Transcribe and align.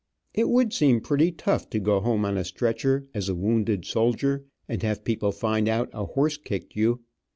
It 0.33 0.49
would 0.49 0.73
seem 0.73 0.99
pretty 0.99 1.31
tough 1.31 1.69
to 1.69 1.79
go 1.79 1.99
home 1.99 2.25
on 2.25 2.35
a 2.35 2.43
stretcher, 2.43 3.05
as 3.13 3.29
a 3.29 3.35
wounded 3.35 3.85
soldier, 3.85 4.45
and 4.67 4.81
have 4.81 5.03
people 5.03 5.31
find 5.31 5.69
out 5.69 5.91
a 5.93 6.05
horse 6.05 6.37
kicked 6.37 6.75
you. 6.75 7.01